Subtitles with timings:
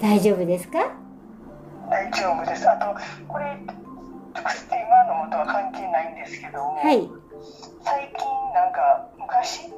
[0.00, 0.92] 大丈夫ですか？
[1.90, 2.68] 大丈夫です。
[2.68, 2.94] あと、
[3.28, 3.44] これ、
[4.34, 7.08] 直接今のとは関係ないんですけども、はい。
[7.82, 9.72] 最近なんか昔？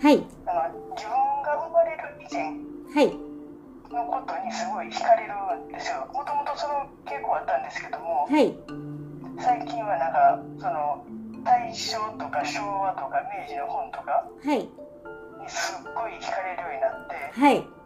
[0.00, 0.24] はい。
[0.46, 1.12] あの自分
[1.42, 2.42] が生まれる以前
[2.94, 3.14] はい。
[3.92, 5.34] のことにすごい惹かれる
[5.66, 6.06] んですよ。
[6.12, 8.54] もともとその傾向あったんですけども、はい。
[9.38, 11.04] 最近はなんかその
[11.44, 14.58] 大正とか昭和とか明治の本とかはい。
[14.58, 14.68] に
[15.48, 17.77] すっごい惹かれるようになって、はい。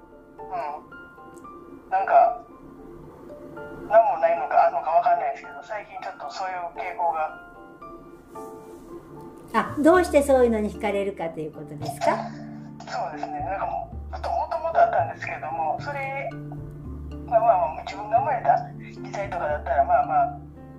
[0.50, 2.42] うん、なんか
[3.88, 7.52] 何もないのかあるのかわかんないですけど、最近ちょっとそういう傾向が。
[9.54, 12.16] あ、どうしてそういうのに惹かれるかということですか？
[12.88, 16.30] そうですね、なんかもう、もともとあったんですけれども、それ、
[17.26, 20.38] まあまあまあ、自分が生まれた時代とかだったら、まあまあ、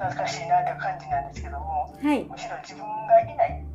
[0.09, 2.23] 懐かしいなという感じなんですけども、はい。
[2.25, 3.65] むしろ自分がいない、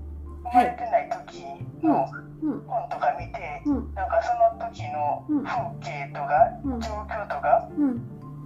[0.51, 1.45] 生まれてない時
[1.83, 2.07] の
[2.43, 2.61] うん。
[2.67, 3.95] 本とか見て、うん。
[3.95, 7.95] なんかその時の風景とかうん状況とかうん。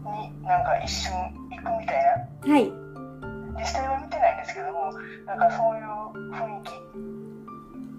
[0.05, 1.13] になんか一瞬
[1.51, 2.05] 行くみたい
[2.45, 2.73] な、はい。
[3.59, 4.93] 実際は見てないんですけども、
[5.27, 5.85] なんかそういう
[6.33, 6.71] 雰囲気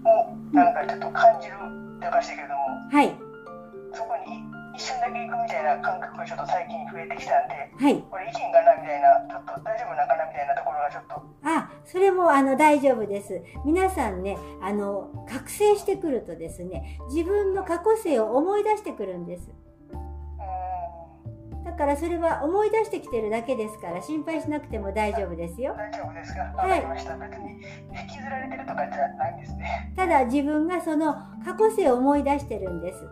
[0.06, 1.54] をなんかちょっと感じる
[1.98, 2.56] っておかしいけども、
[2.92, 3.23] はい。
[4.76, 8.02] 一瞬だけ行くみたいな感覚がちょっと最近増えてきたんで、はい。
[8.10, 13.42] これいけんかなみたいな、ちょっと大丈夫なんかなみたいなところがちょっと、あ、それもあの大丈夫です。
[13.66, 19.50] 皆さんね、あの、覚醒してくるとですね、自分の過去性を思い出してくるんです。
[19.50, 19.54] う
[21.66, 25.76] だからそれは思い出してきてるだけですから心配しなくても大丈夫ですよ。
[25.78, 29.94] 大丈夫ですかわはい引きずられてるとかじゃないんですね。
[29.96, 31.14] ただ自分がその
[31.46, 33.08] 過去性を思い出してるんです。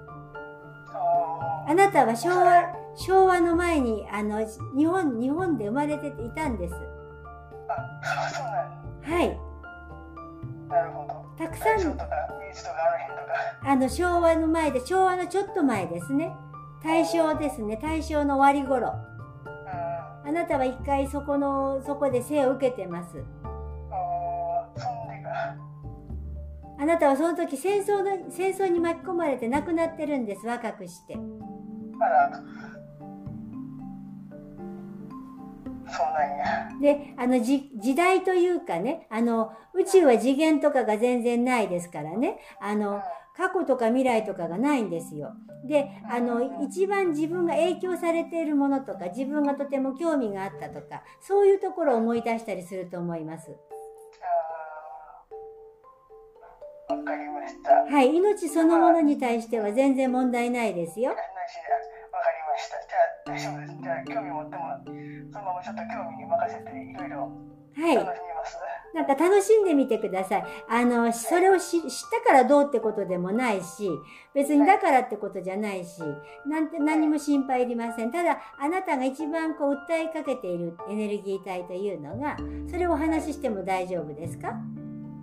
[1.72, 6.76] ああなたは昭和、昭和の前にあの日本、日本で生まれていたんです。
[8.04, 8.46] あ、そう
[9.08, 9.40] なんはい。
[10.68, 11.26] なるほど。
[11.38, 11.98] たくさん、
[13.64, 16.34] あの昭和の前で、昭和のちょっと前ですね。
[16.84, 17.80] 大正ですね。
[17.82, 18.90] 大正の終わり頃。
[19.46, 20.28] うん。
[20.28, 23.24] あなたは一回そこの、そこで生を受けてます。
[26.82, 30.46] あなたはその時戦争の、戦争に巻き込まれて亡くなってるんです。
[30.46, 31.16] 若くして。
[32.02, 32.44] あら。
[35.92, 36.70] そうなんや。
[36.82, 43.02] で、あの、じ、時代というかね、あの、宇宙は次元とかが全然ないですからね、あの、
[43.36, 45.34] 過去とか未来とかがないんですよ。
[45.66, 53.52] で、あの、一番自分が影響されているものとか、自分がとても興味があったとか、そういうところを思い出したりすると思います。
[56.90, 57.72] わかりました。
[57.72, 61.16] はい、命そのものに対しては全然問題ないですよ。
[62.62, 62.78] した。
[62.78, 63.78] じゃあ大丈夫です。
[63.82, 64.62] じゃあ興味持っても
[65.34, 67.32] そのままちょっと興味に任せていろいろ
[67.74, 67.96] はい。
[67.96, 68.58] 楽しみます。
[68.94, 70.44] なんか楽しんでみてください。
[70.68, 71.90] あの、それをし知っ
[72.26, 73.90] たからどうってことでもないし、
[74.34, 76.02] 別にだからってことじゃないし、
[76.46, 78.12] なんて何も心配いりません。
[78.12, 82.36] ただ、あなたが一番こう訴えかけているエネルギー体というのが、
[82.70, 84.50] それをお話ししても大丈夫ですか？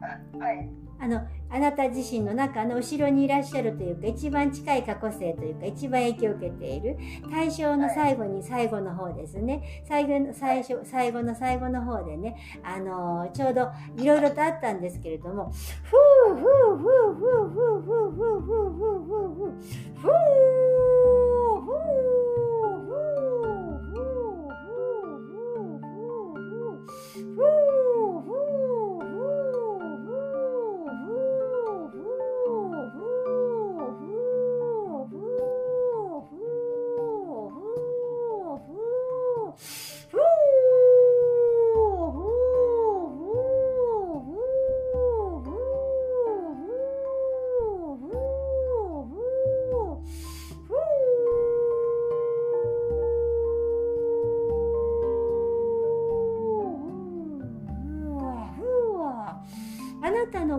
[0.00, 0.70] あはい。
[1.00, 1.20] あの、
[1.50, 6.96] あなた自身の中の後ろにいらっしゃるというか、一番近い過去性というか、一番影響を受けている、
[7.30, 9.82] 対象の最後に最後の方ですね。
[9.86, 15.52] 最後の、最初、最後の最後の方でね、あのーちょうどいろいろとあったんですけれども、
[15.84, 15.94] ふ
[16.32, 19.52] うふうふうふうふうふうふうふうふうふうふう
[20.00, 20.87] ふう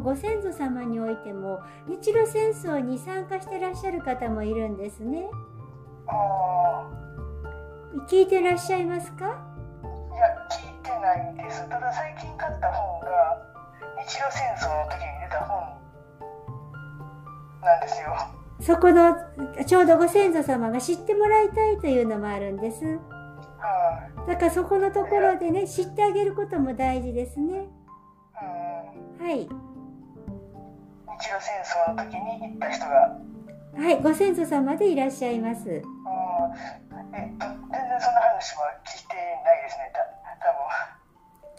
[0.09, 5.29] ご先祖様においても日露戦争に参加してらっしゃる方もいるんですね
[6.07, 6.89] あ
[8.09, 9.25] 聞いてらっしゃいますか？
[9.83, 11.69] ーいや、聞いてないです。
[11.69, 13.37] ただ最近買った本が、
[13.99, 15.77] 日露戦争の時に出た本
[17.61, 18.17] なんですよ。
[18.61, 19.15] そこの
[19.63, 24.27] ちょうどご先祖様が知ってもらいたいというのもあるんですはい。
[24.27, 27.67] だからそこのところでね知ってあげることも大事ですね
[29.19, 29.25] うん。
[29.25, 29.47] はい
[31.19, 33.19] 日露戦争の時に行った人が、
[33.75, 35.67] はいご先祖様でいらっしゃいます。
[35.67, 35.81] うん、えっ
[37.37, 40.59] と、全然そんな話は聞いてないですね、た多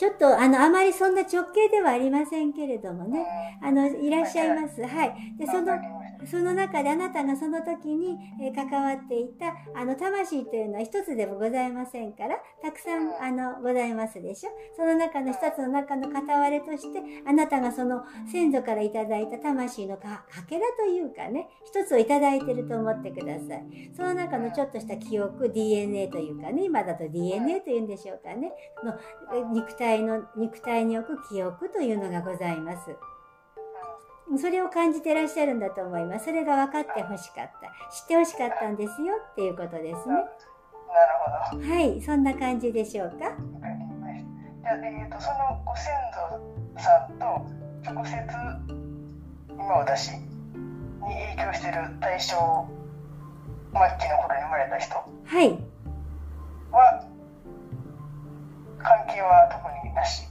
[0.01, 3.13] ちょっとあのあまりそんな直径ではありませんけれども分。
[3.13, 4.83] ねあのいらっしゃいます。
[4.83, 5.37] はい。
[5.39, 5.77] でその
[6.27, 14.51] その中であなたがその時に、え関わっていた、あの、魂というのは一つでもございませんから、たくさん、あの、ございますでしょ？
[14.77, 23.91] その中の一つの中の片割れとして、あなたがその先祖からいただいた魂のかけらというかね、一つをいただいてると思ってください。
[23.97, 28.53] その中のちょっとした記憶、DNA というかね、今だと DNA というんでしょうかね、
[28.85, 32.91] の肉体の、肉体に置く記憶というのがございます。
[34.39, 36.27] それを感じてらっしゃるんだと思います。
[36.27, 37.69] それが分かってほしかった。
[37.95, 40.15] 知ってほしかったんですよっていうことですね。
[40.15, 40.27] なる
[41.53, 41.73] ほど。
[41.73, 43.17] はい、そんな感じでしょうか？
[44.63, 47.25] じゃあ、えーと、そのご先祖さんと
[47.83, 48.15] 直接
[49.49, 50.19] 今私に
[51.01, 55.59] 影響している大正末期の頃に生まれた人はい
[56.71, 57.05] は
[58.79, 60.29] 関係は特になし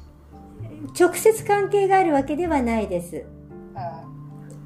[0.97, 3.25] 直接関係があるわけではないです。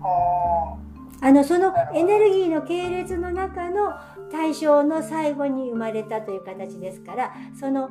[0.04, 1.32] あ。
[1.32, 3.94] のそのエネルギーの系列の中の
[4.34, 7.88] 対象の最後に生まれたという形ですからその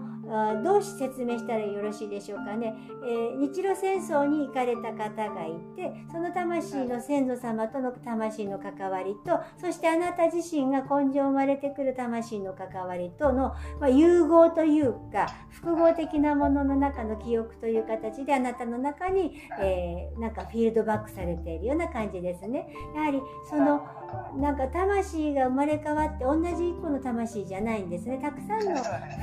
[0.64, 2.74] どう説明したらよろしいでしょうかね、
[3.04, 22.74] えー、日露戦争に行かれた方がいてその魂の先祖様との魂の関わりとそしてあなた自身が根性生まれてくる魂の関わりとの、まあ、融合というか複合的なものの中の記憶という形であなたの中に、えー、なんかフィールドバックされているような感じですね。
[22.96, 24.01] やはりその
[24.36, 28.18] なんか魂が生まれ変わって同じ一個の魂じゃないんですね。
[28.18, 28.82] たくさんの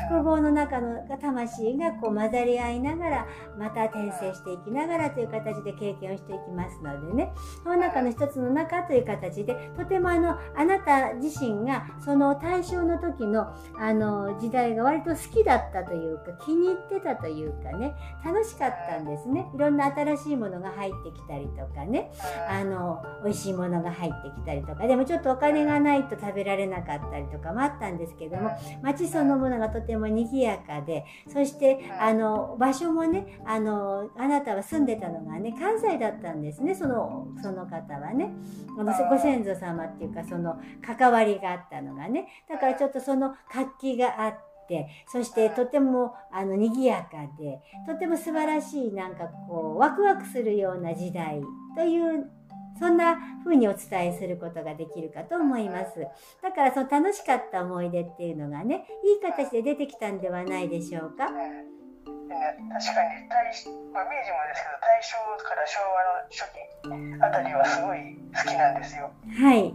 [0.09, 3.27] 複合の中の魂がこう混ざり合いながら
[3.57, 7.33] また転生していきながらという形で経験をしていきますのでね。
[7.63, 13.47] その中の一つの中という形でとてもあのあなた自身がその対象の時の
[13.80, 17.95] あの時代が割と好きだったというか気に入ってたというかね。
[18.24, 19.50] 楽しかったんですね。
[19.53, 22.12] いろんな新しいものが入ってきたりとかね。
[22.50, 38.34] あの美味しいものが入ってきたりとかでもちょっとお金がないと食べられなかったりとかもあったんですけども街そのものがとても賑やかでそしてあの場所もねあのあなたは住んでたのがね関西だったんですねそのその方はね。
[38.78, 42.28] あのご先祖様っていうかその関わりがあったのがね。
[42.48, 44.38] だからちょっとその活気があっ
[44.68, 51.42] てそしてとてもあの賑やかでとても素晴らしいなんかこうワクワクするような時代
[51.76, 52.31] という
[52.77, 56.06] そんな風にお伝えすることができるかと思います。
[56.42, 61.25] だからその楽しかった思い出っていうのがね、いい形で出てきたんではないでしょうか？
[61.27, 63.51] 確かに大、
[63.92, 69.12] まあ、明治もですけど大正から昭和の初期あたりはすごい好きなんですよ。
[69.42, 69.63] はい。
[69.66, 69.74] うん、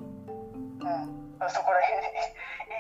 [1.50, 2.00] そこら辺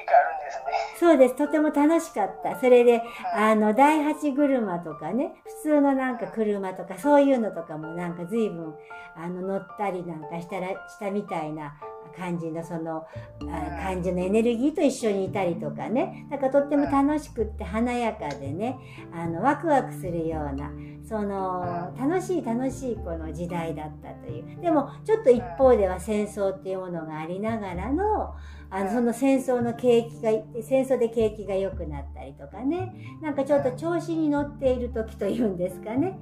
[0.04, 0.64] いいかあるんですね。
[1.00, 1.36] そうです。
[1.36, 2.60] とても楽しかった。
[2.60, 3.02] それで、
[3.34, 8.74] あの、第八車とかね、普通のなんか車とか、そういうのとかもなんか随分、
[9.16, 11.74] あの、乗ったりなんかしたら、したみたいな
[12.16, 13.04] 感じのその、
[13.50, 16.26] あ感じのエネルギーと一緒にいたりとかね。
[16.30, 18.78] だからとっても楽しくって華やかでね、
[19.12, 20.70] あの、ワクワクするような、
[21.06, 24.60] その、楽しい楽しいこの時代だったという。
[24.60, 28.34] でも、ちょっと一方では戦争っていうものがありながらの、
[28.70, 30.30] あのその戦争の景気が
[30.60, 32.92] 戦争で景気が良くなったりとかね。
[33.22, 36.18] なんかちょっと調子に乗っている時というんですかね。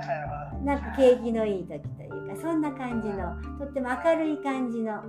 [0.62, 5.00] なんか景気のいい時というかそんな感じのとっても明るい感じの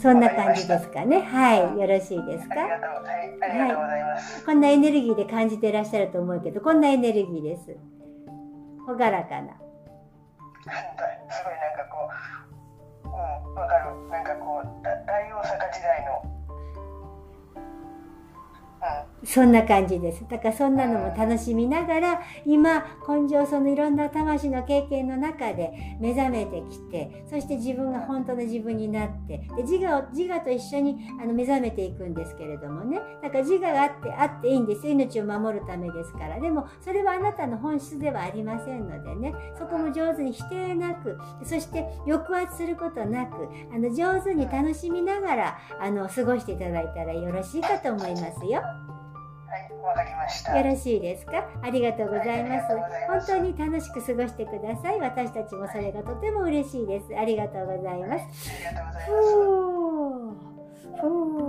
[0.00, 1.20] そんな感じですかね。
[1.20, 1.58] はい。
[1.78, 2.54] よろしいですか？
[2.54, 3.06] ありがとうご
[3.88, 4.44] ざいます。
[4.44, 7.76] こんなエネルギーで感じていらっしゃると思うけど、こんなエネルギーです。
[8.86, 9.54] 朗らかな。
[13.54, 16.22] わかるなんかこう大大阪時代の
[19.24, 20.24] そんな感じです。
[20.28, 33.00] だからそんなのも楽しみながら、今、根性そのいろんな魂の経験の中で目覚めてきて、そして自分が本当の自分になって、で自我を、自我と一緒にあの目覚めていくんですけれどもね。
[33.22, 36.40] だから自我があって、あっていいんです命を守るためですから。
[36.40, 39.34] でも、それはあなたの本質ではありませんのでね。
[39.58, 48.62] そこも上手に否定なく、そして抑圧することなく、あの上手に楽しみながら、あの、過ごしていただいたらよろしいかと思いますよ。
[49.98, 50.56] わかりました。
[50.56, 51.44] よろしいですか？
[51.60, 52.66] ありがとうございます。
[53.08, 55.00] 本当に楽しく過ごしてください。
[55.00, 57.06] 私たちもそれがとても嬉しいです。
[57.18, 58.24] ありがとうございます。
[58.54, 59.16] ありがとうございま
[61.42, 61.47] す。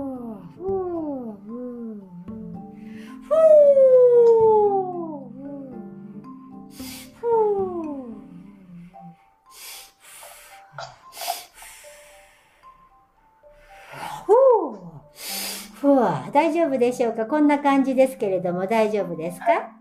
[15.82, 17.26] 4大丈夫でしょうか？
[17.26, 19.79] こんな感じですけれども大丈夫ですか、はい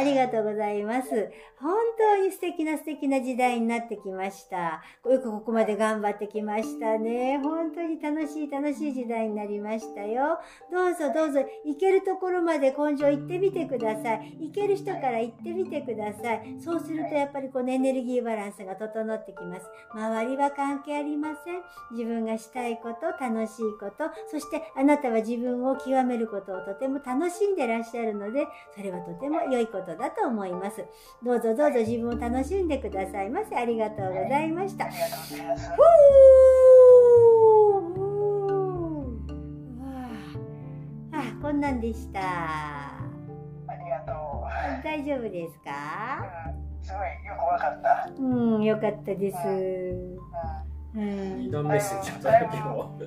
[0.00, 1.30] ありがとうございます。
[1.60, 4.82] 本当に素敵な素敵な時代になってきました。
[5.04, 7.38] よくここまで頑張ってきましたね。
[7.42, 10.38] 本当に楽しい楽しい時代になりましたよ。
[10.72, 14.38] どうぞどうぞ、行けるところまで根性行ってみてください。
[14.40, 16.56] 行ける人から行ってみてください。
[16.58, 19.66] そうするとやっぱりこのエネルギーバランスが整ってきます。
[19.92, 21.60] 周りは関係ありません。
[21.90, 30.84] 自分がしたいこと、楽しいこと、そしてあなたは自分を極めることをとても楽しんでらっしゃるので、それはとても良いことだと思います。
[31.22, 33.56] どうぞどうぞ自分を楽しんでくださいませ。
[33.56, 34.88] ありがとうございましたあ。
[34.88, 35.70] りがとうございます。
[41.12, 42.20] あ、こんなんでした。
[42.20, 43.00] あ
[43.68, 44.14] りがとう。
[44.84, 46.24] 大丈夫ですか？
[46.46, 46.50] う
[46.82, 48.10] ん、すごいよくわかった。
[48.18, 49.36] うん、よかったです。
[49.46, 50.18] うん
[50.92, 52.98] うん二、段メッセージいただけも。
[52.98, 53.06] うん、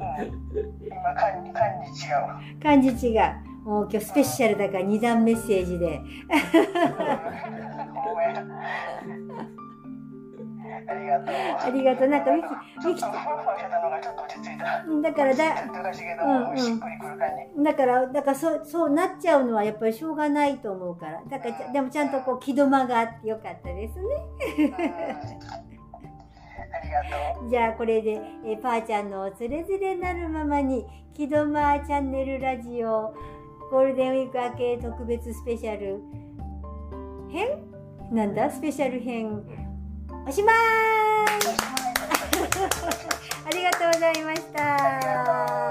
[0.88, 2.60] 今感じ感じ違う。
[2.62, 3.22] 感じ違う。
[3.64, 6.02] もう今日スペシャルだから2段メッセージで。
[10.86, 11.36] ありがとう。
[11.36, 12.08] ありがとう。
[12.08, 12.48] なんかミキ、
[12.88, 14.84] ミキちょっとふわふわしてたのがちょっと落ち着いた。
[14.86, 16.54] うんだからだうん
[17.56, 17.64] うん。
[17.64, 21.22] だから、だからそう、そうなっちゃうのはやっぱりしょうがないと思うから。
[21.30, 24.04] だからちゃ、でもちゃんとこう、気止まがあってよかったですね。
[24.58, 24.92] うん、あり
[26.90, 27.02] が
[27.40, 27.50] とう。
[27.50, 33.14] じゃあこれで、えー、パーちゃんのおつれづれなるままに、木戸まチャンネルラジオ、
[33.72, 36.00] ゴールデンウィーク明け特別スペシャル
[37.32, 37.48] 編
[38.12, 38.50] なんだ？
[38.50, 39.42] スペシャル編。
[40.28, 40.58] おしまーい
[43.46, 45.63] ありがとうございました。